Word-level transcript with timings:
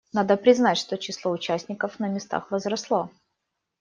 Надо 0.13 0.35
признать, 0.35 0.79
что 0.79 0.97
число 0.97 1.29
участников 1.31 1.99
на 1.99 2.07
местах 2.07 2.49
возросло. 2.49 3.11